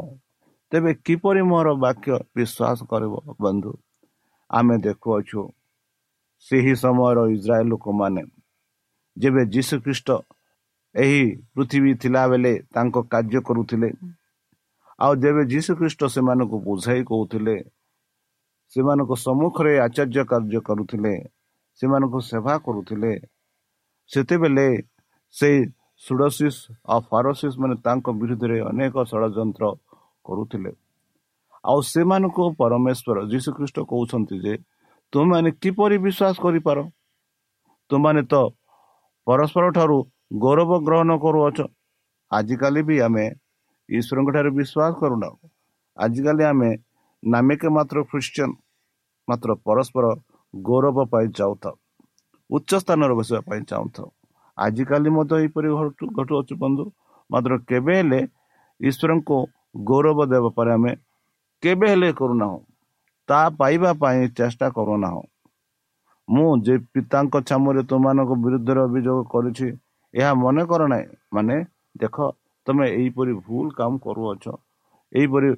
[0.71, 3.73] ତେବେ କିପରି ମୋର ବାକ୍ୟ ବିଶ୍ୱାସ କରିବ ବନ୍ଧୁ?
[4.49, 5.41] ଆମେ ଦେଖୁଅଛୁ
[6.47, 8.23] ସେହି ସମୟର ଇସ୍ରାଏଲ ଲୋକମାନେ।
[9.17, 10.09] ଯେବେ ଯୀଶୁଖ୍ରୀଷ୍ଟ
[10.95, 11.23] ଏହି
[11.53, 13.89] ପୃଥିବୀ ଥିଲାବେଳେ ତାଙ୍କ କାର୍ଯ୍ୟ କରୁଥିଲେ
[14.99, 17.55] ଆଉ ଯେବେ ଯୀଶୁଖ୍ରୀଷ୍ଟ ସେମାନଙ୍କୁ ବୁଝାଇ କହୁଥିଲେ
[18.73, 21.13] ସେମାନଙ୍କ ସମ୍ମୁଖରେ ଆଚାର୍ଯ୍ୟ କାର୍ଯ୍ୟ କରୁଥିଲେ
[21.79, 23.13] ସେମାନଙ୍କୁ ସେବା କରୁଥିଲେ
[24.11, 24.67] ସେତେବେଳେ
[25.35, 25.57] ସେଇ
[26.03, 26.59] ସୁଡ଼ସିସ୍
[26.91, 29.63] ଆଉ ଫାରସିସ୍ ମାନେ ତାଙ୍କ ବିରୁଦ୍ଧରେ ଅନେକ ଷଡ଼ଯନ୍ତ୍ର
[30.25, 30.71] କରୁଥିଲେ।
[31.63, 34.53] ଆଉ ସେମାନଙ୍କୁ ପରମେଶ୍ୱର ଯୀଶୁଖ୍ରୀଷ୍ଟ କହୁଛନ୍ତି ଯେ
[35.13, 36.77] ତୁମମାନେ କିପରି ବିଶ୍ୱାସ କରିପାର?
[37.89, 38.35] ତୁମମାନେ ତ
[39.27, 39.97] ପରସ୍ପର ଠାରୁ
[40.43, 41.59] ଗୌରବ ଗ୍ରହଣ କରୁଅଛ।
[42.31, 43.25] ଆଜିକାଲି ବି ଆମେ
[43.89, 45.37] ଈଶ୍ୱରଙ୍କ ଠାରେ ବିଶ୍ୱାସ କରୁନାହୁଁ
[45.97, 46.69] ଆଜିକାଲି ଆମେ
[47.23, 48.51] ନାମିକ ମାତ୍ର ଖ୍ରୀଷ୍ଟିଆନ
[49.27, 50.05] ମାତ୍ର ପରସ୍ପର
[50.53, 51.75] ଗୌରବ ପାଇଁ ଚାହୁଁଥାଉ
[52.49, 54.07] ଉଚ୍ଚ ସ୍ଥାନରେ ବସିବା ପାଇଁ ଚାହୁଁଥାଉ।
[54.57, 55.69] ଆଜିକାଲି ମଧ୍ୟ ଏହିପରି
[56.17, 56.85] ଘଟୁଅଛୁ ବନ୍ଧୁ।
[57.29, 58.19] ମାତ୍ର କେବେ ହେଲେ
[58.79, 59.37] ଈଶ୍ୱରଙ୍କୁ
[59.89, 60.91] ଗୌରବ ଦେବା ପରେ ଆମେ
[61.63, 62.59] କେବେ ହେଲେ କରୁନାହୁଁ।
[63.29, 65.23] ତା ପାଇବା ପାଇଁ ଚେଷ୍ଟା କରୁନାହୁଁ
[66.27, 69.67] ମୁଁ ଯେ ପିତାଙ୍କ ଛାମୁରେ ତୁମମାନଙ୍କ ବିରୁଦ୍ଧରେ ଅଭିଯୋଗ କରିଛି
[70.13, 71.55] ଏହା ମନେ କର ନାହିଁ। ମାନେ
[71.95, 72.15] ଦେଖ
[72.67, 74.45] ତମେ ଏହିପରି ଭୁଲ କାମ କରୁଅଛ
[75.11, 75.49] ଏହିପରି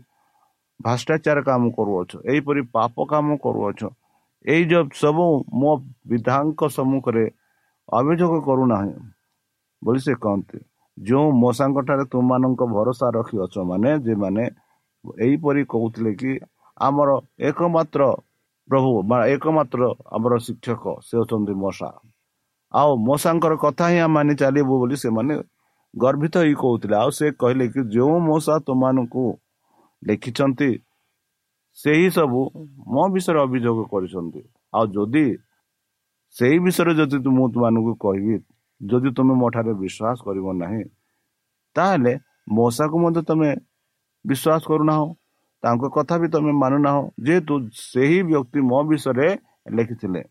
[0.80, 3.82] ଭ୍ରଷ୍ଟାଚାର କାମ କରୁଅଛ ଏହିପରି ପାପ କାମ କରୁଅଛ
[4.46, 5.26] ଏଇ ଯେଉଁ ସବୁ
[5.60, 5.72] ମୋ
[6.10, 7.26] ବିଧାଙ୍କ ସମ୍ମୁଖରେ
[7.90, 8.94] ଅଭିଯୋଗ କରୁନାହିଁ।
[9.82, 10.58] ବୋଲି ସେ କହନ୍ତି
[10.98, 14.44] ଯେଉଁ ମଶାଙ୍କଠାରେ ତୁମମାନଙ୍କ ଭରସା ରଖିଅଛ ମାନେ ଯେମାନେ
[15.22, 16.32] ଏହିପରି କହୁଥିଲେ କି
[16.78, 17.10] ଆମର
[17.50, 18.02] ଏକମାତ୍ର
[18.70, 19.82] ପ୍ରଭୁ ବା ଏକମାତ୍ର
[20.16, 21.90] ଆମର ଶିକ୍ଷକ ସେ ହେଉଛନ୍ତି ମଶା।
[22.74, 25.34] ଆଉ ମଶାଙ୍କର କଥା ହିଁ ଆମେ ମାନି ଚାଲିବୁ ବୋଲି ସେମାନେ
[25.94, 29.26] ଗର୍ବିତ ହେଇ କହୁଥିଲେ। ଆଉ ସେ କହିଲେ କି ଯେଉଁ ମଶା ତୁମମାନଙ୍କୁ
[30.02, 30.70] ଲେଖିଛନ୍ତି
[31.78, 32.40] ସେହି ସବୁ
[32.94, 34.42] ମୋ ବିଷୟରେ ଅଭିଯୋଗ କରିଛନ୍ତି।
[34.74, 35.26] ଆଉ ଯଦି
[36.36, 38.36] ସେଇ ବିଷୟରେ ଯଦି ମୁଁ ତୁମମାନଙ୍କୁ କହିବି
[38.82, 40.84] ଯଦି ତୁମେ ମୋ ଠାରେ ବିଶ୍ୱାସ କରିବ ନାହିଁ
[41.76, 42.14] ତାହେଲେ
[42.58, 43.50] ମଶାକୁ ମଧ୍ୟ ତୁମେ
[44.26, 45.08] ବିଶ୍ୱାସ କରୁନାହଁ।
[45.64, 49.28] ତାଙ୍କ କଥା ବି ତୁମେ ମାନୁନାହ। ଯେହେତୁ ସେହି ବ୍ୟକ୍ତି ମୋ ବିଷୟରେ
[49.78, 50.22] ଲେଖିଥିଲେ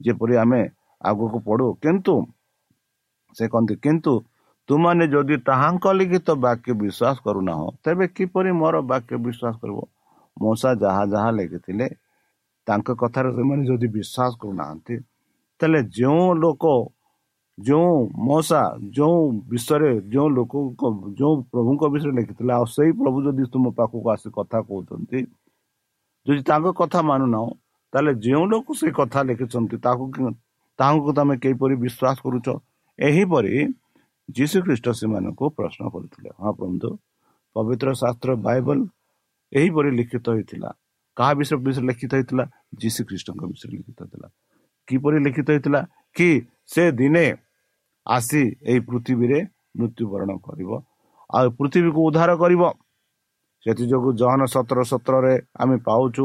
[0.00, 0.62] ଯେପରି ଆମେ
[1.00, 2.14] ଆଗକୁ ପଢୁ। କିନ୍ତୁ
[3.36, 4.12] ସେ କହନ୍ତି କିନ୍ତୁ
[4.68, 9.78] ତୁମାନେ ଯଦି ତାହାଙ୍କ ଲିଖିତ ବାକ୍ୟ ବିଶ୍ୱାସ କରୁନାହଁ ତେବେ କିପରି ମୋର ବାକ୍ୟ ବିଶ୍ୱାସ କରିବ?
[10.36, 11.86] ମଶା ଯାହା ଯାହା ଲେଖିଥିଲେ
[12.66, 14.94] ତାଙ୍କ କଥାରେ ସେମାନେ ଯଦି ବିଶ୍ୱାସ କରୁନାହାନ୍ତି
[15.60, 16.64] ତାହେଲେ ଯେଉଁ ଲୋକ
[17.58, 17.92] ଯେଉଁ
[18.26, 18.62] ମଶା
[18.96, 20.82] ଯେଉଁ ବିଷୟରେ ଯେଉଁ ଲୋକଙ୍କ
[21.18, 25.18] ଯେଉଁ ପ୍ରଭୁଙ୍କ ବିଷୟରେ ଲେଖିଥିଲେ ଆଉ ସେଇ ପ୍ରଭୁ ଯଦି ତୁମ ପାଖକୁ ଆସି କଥା କହୁଛନ୍ତି
[26.26, 27.46] ଯଦି ତାଙ୍କ କଥା ମାନୁନାହ
[27.92, 30.04] ତାହେଲେ ଯେଉଁ ଲୋକ ସେ କଥା ଲେଖିଛନ୍ତି ତାକୁ
[30.78, 32.46] ତାହାଙ୍କୁ ତମେ କିପରି ବିଶ୍ୱାସ କରୁଛ?
[32.98, 33.54] ଏହିପରି
[34.28, 36.90] ଯୀଶୁ ଖ୍ରୀଷ୍ଟ ସେମାନଙ୍କୁ ପ୍ରଶ୍ନ କରୁଥିଲେ। ହଁ ବନ୍ଧୁ
[37.56, 38.78] ପବିତ୍ର ଶାସ୍ତ୍ର ବାଇବଲ
[39.52, 40.70] ଏହିପରି ଲିଖିତ ହୋଇଥିଲା।
[41.16, 42.44] କାହା ବିଷୟ ବିଷୟରେ ଲିଖିତ ହେଇଥିଲା?
[42.82, 44.28] ଯୀଶୁ ଖ୍ରୀଷ୍ଟଙ୍କ ବିଷୟରେ ଲିଖିତ ହେଇଥିଲା।
[44.88, 45.80] କିପରି ଲିଖିତ ହେଇଥିଲା?
[46.16, 46.28] କି
[46.72, 47.24] ସେ ଦିନେ
[48.06, 49.38] ଆସି ଏହି ପୃଥିବୀରେ
[49.78, 50.70] ମୃତ୍ୟୁବରଣ କରିବ।
[51.30, 52.62] ଆଉ ପୃଥିବୀକୁ ଉଦ୍ଧାର କରିବ।
[53.66, 56.24] ସେଥିଯୋଗୁଁ ଜହନ ସତର ସତରରେ ଆମେ ପାଉଛୁ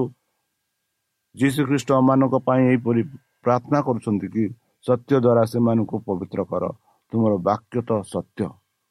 [1.35, 3.01] ଯୀଶୁ ଖ୍ରୀଷ୍ଟ ମାନଙ୍କ ପାଇଁ ଏହିପରି
[3.43, 4.43] ପ୍ରାର୍ଥନା କରୁଛନ୍ତି କି
[4.85, 6.63] ସତ୍ୟ ଦ୍ୱାରା ସେମାନଙ୍କୁ ପବିତ୍ର କର।
[7.11, 8.45] ତୁମର ବାକ୍ୟ ତ ସତ୍ୟ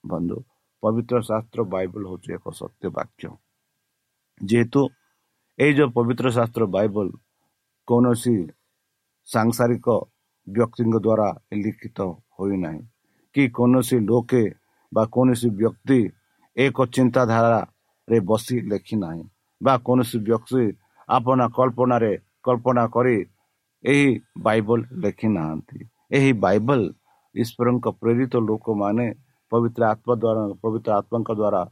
[0.05, 0.38] ବନ୍ଧୁ।
[0.83, 3.29] ପବିତ୍ର ଶାସ୍ତ୍ର ବାଇବଲ ହେଉଛି ଏକ ସତ୍ୟ ବାକ୍ୟ।
[4.40, 4.83] ଯେହେତୁ
[5.59, 7.09] ଏଇ ଯେଉଁ ପବିତ୍ର ଶାସ୍ତ୍ର ବାଇବଲ
[7.88, 8.35] କୌଣସି
[9.29, 9.87] ସାଂସାରିକ
[10.46, 11.29] ବ୍ୟକ୍ତିଙ୍କ ଦ୍ୱାରା
[11.62, 11.98] ଲିଖିତ
[12.40, 12.83] ହୋଇନାହିଁ
[13.35, 14.44] କି କୌଣସି ଲୋକେ
[14.92, 16.00] ବା କୌଣସି ବ୍ୟକ୍ତି
[16.57, 19.24] ଏକ ଚିନ୍ତାଧାରାରେ ବସି ଲେଖିନାହିଁ
[19.61, 20.64] ବା କୌଣସି ବ୍ୟକ୍ତି
[21.09, 22.12] ଆପଣା କଳ୍ପନାରେ
[22.46, 23.16] କଳ୍ପନା କରି
[23.85, 24.09] ଏହି
[24.46, 25.79] ବାଇବଲ ଲେଖି ନାହାନ୍ତି।
[26.16, 26.81] ଏହି ବାଇବଲ
[27.35, 29.07] ଈଶ୍ୱରଙ୍କ ପ୍ରେରିତ ଲୋକମାନେ
[29.53, 31.62] ପବିତ୍ର ଆତ୍ମା ଦ୍ୱାରା ପବିତ୍ର ଆତ୍ମାଙ୍କ ଦ୍ୱାରା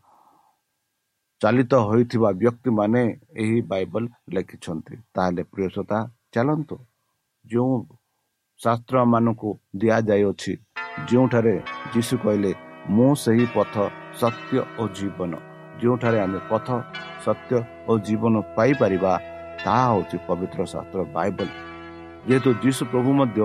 [1.40, 3.02] ଚାଲିତ ହୋଇଥିବା ବ୍ୟକ୍ତିମାନେ
[3.42, 4.04] ଏହି ବାଇବଲ
[4.34, 5.98] ଲେଖିଛନ୍ତି। ତାହେଲେ ପ୍ରିୟସତା
[6.34, 6.76] ଚାଲନ୍ତୁ
[7.44, 7.74] ଯେଉଁ
[8.62, 10.52] ଶାସ୍ତ୍ର ମାନଙ୍କୁ ଦିଆଯାଇଅଛି।
[11.08, 11.54] ଯେଉଁଠାରେ
[11.94, 12.52] ଯୀଶୁ କହିଲେ
[12.94, 13.74] ମୁଁ ସେହି ପଥ
[14.20, 15.32] ସତ୍ୟ ଓ ଜୀବନ।
[15.80, 16.68] ଯେଉଁଠାରେ ଆମେ ପଥ
[17.24, 17.52] ସତ୍ୟ
[17.90, 19.12] ଓ ଜୀବନ ପାଇପାରିବା
[19.64, 21.48] ତାହା ହେଉଛି ପବିତ୍ର ଶାସ୍ତ୍ର ବାଇବଲ।
[22.28, 23.38] ଯେହେତୁ ଯୀଶୁ ପ୍ରଭୁ ମଧ୍ୟ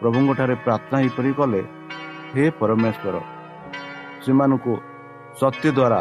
[0.00, 1.60] ପ୍ରଭୁଙ୍କ ଠାରେ ପ୍ରାର୍ଥନା ଏହିପରି କଲେ
[2.34, 3.16] ହେ ପରମେଶ୍ୱର
[4.24, 4.74] ସେମାନଙ୍କୁ
[5.40, 6.00] ସତ୍ୟ ଦ୍ୱାରା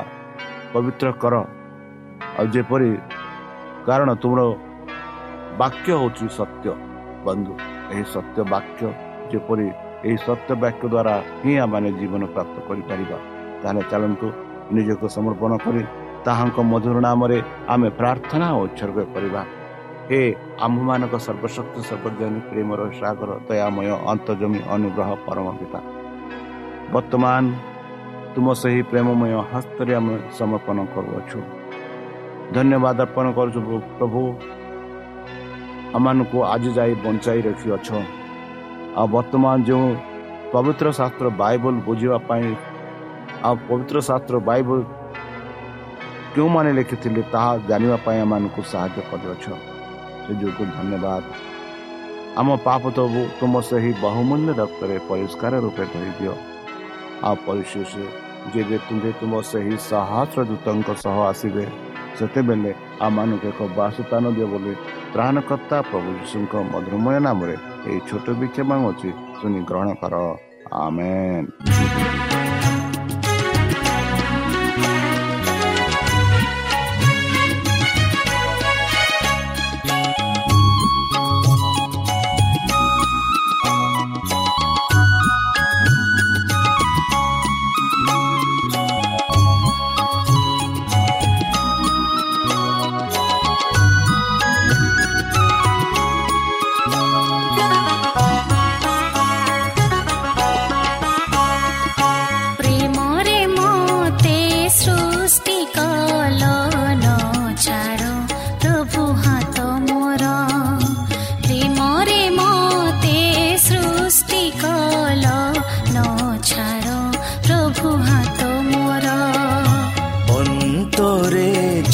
[0.73, 1.36] ପବିତ୍ର କର।
[2.38, 2.91] ଆଉ ଯେପରି
[3.88, 4.41] କାରଣ ତୁମର
[5.62, 6.65] ବାକ୍ୟ ହେଉଛି ସତ୍ୟ
[7.25, 7.53] ବନ୍ଧୁ।
[7.93, 8.82] ଏହି ସତ୍ୟ ବାକ୍ୟ
[9.32, 9.67] ଯେପରି
[10.08, 13.17] ଏହି ସତ୍ୟ ବାକ୍ୟ ଦ୍ୱାରା ହିଁ ଆମେ ଜୀବନ ପ୍ରାପ୍ତ କରିପାରିବା
[13.62, 14.28] ତାହେଲେ ଚାଲନ୍ତୁ
[14.76, 15.84] ନିଜକୁ ସମର୍ପଣ କରି
[16.26, 17.38] ତାହାଙ୍କ ମଧୁର ନାମରେ
[17.73, 19.41] ଆମେ ପ୍ରାର୍ଥନା ଓ ଉତ୍ସର୍ଗ କରିବା।
[20.10, 20.19] ହେ
[20.65, 25.80] ଆମ୍ଭମାନଙ୍କ ସର୍ବଶକ୍ତି ସର୍ବଜ୍ଞାନୀ ପ୍ରେମର ସାଗର ଦୟାମୟ ଅନ୍ତର୍ଜମୀ ଅନୁଗ୍ରହ ପରମ ପିତା।
[26.93, 27.43] ବର୍ତ୍ତମାନ
[28.34, 31.39] ତୁମ ସେହି ପ୍ରେମମୟ ହସ୍ତରେ ଆମେ ସମର୍ପଣ କରୁଅଛୁ।
[32.56, 33.60] ଧନ୍ୟବାଦ ଅର୍ପଣ କରୁଛୁ
[33.97, 34.21] ପ୍ରଭୁ
[35.95, 37.89] ଆମମାନଙ୍କୁ ଆଜି ଯାଇ ବଞ୍ଚାଇ ରଖିଅଛ।
[39.00, 39.88] ଆଉ ବର୍ତ୍ତମାନ ଯେଉଁ
[40.54, 42.47] ପବିତ୍ର ଶାସ୍ତ୍ର ବାଇବଲ ବୁଝିବା ପାଇଁ
[43.47, 44.80] ଆଉ ପବିତ୍ର ଶାସ୍ତ୍ର ବାଇବଲ
[46.34, 49.45] କେଉଁମାନେ ଲେଖିଥିଲେ ତାହା ଜାଣିବା ପାଇଁ ଆମମାନଙ୍କୁ ସାହାଯ୍ୟ କରିଅଛ।
[50.23, 51.23] ସେ ଯୋଗୁଁ ଧନ୍ୟବାଦ।
[52.39, 56.34] ଆମ ପାପ ତବୁ ତୁମ ସେହି ବହୁମୂଲ୍ୟ ରକ୍ତରେ ପରିଷ୍କାର ରୂପେ ଧରିଦିଅ
[57.28, 57.91] ଆଉ ପରିଶେଷ
[58.54, 61.65] ଯେ ତୁମ୍ଭେ ତୁମ ସେହି ସହସ୍ର ଦୂତଙ୍କ ସହ ଆସିବେ
[62.17, 62.71] ସେତେବେଳେ
[63.06, 64.73] ଆମମାନଙ୍କୁ ଏକ ବାସସ୍ଥାନ ଦିଅ ବୋଲି
[65.17, 67.56] ତ୍ରାଣକର୍ତ୍ତା ପ୍ରଭୁ ଯୀଶୁଙ୍କ ମଧୁରମୟ ନାମରେ
[67.88, 70.15] ଏହି ଛୋଟ ବିକ୍ଷେପ ଅଛି ଶୁଣି ଗ୍ରହଣ କର।
[70.77, 71.77] ଆମେନ୍।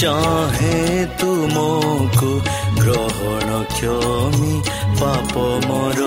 [0.03, 0.79] চাহে
[1.19, 1.53] তুমি
[2.79, 4.55] গ্ৰহণ ক্ষমি
[4.99, 5.33] পাপ
[5.67, 5.99] মৰ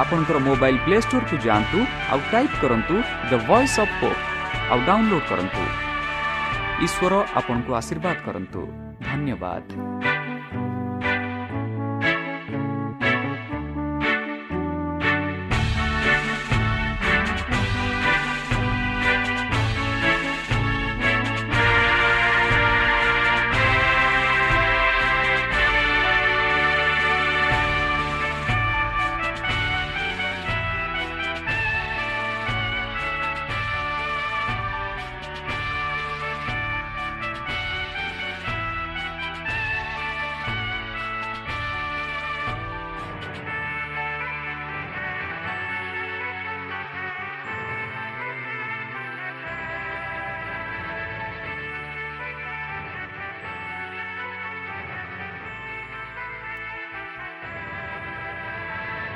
[0.00, 1.78] ଆପଣଙ୍କର ମୋବାଇଲ୍ ପ୍ଲେ ଷ୍ଟୋରକୁ ଯାଆନ୍ତୁ
[2.12, 2.94] ଆଉ ଟାଇପ୍ କରନ୍ତୁ
[3.30, 4.20] ଦ ଭଏସ୍ ଅଫ୍ ପୋପ୍
[4.70, 5.62] ଆଉ ଡାଉନଲୋଡ୍ କରନ୍ତୁ।
[6.86, 8.60] ଈଶ୍ୱର ଆପଣଙ୍କୁ ଆଶୀର୍ବାଦ କରନ୍ତୁ।
[9.08, 9.66] ଧନ୍ୟବାଦ।